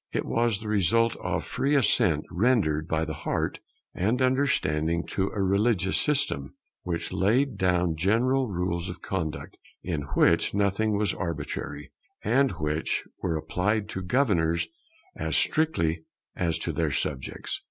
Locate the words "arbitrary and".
11.13-12.49